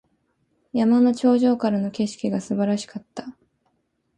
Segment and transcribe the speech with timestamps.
[0.73, 3.37] 山の頂上からの景色が素晴らしかった。